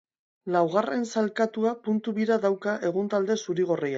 Laugarren 0.53 1.03
sailkatua 1.15 1.75
puntu 1.87 2.15
bira 2.17 2.39
dauka 2.47 2.75
egun 2.91 3.15
talde 3.15 3.37
zuri-gorriak. 3.45 3.89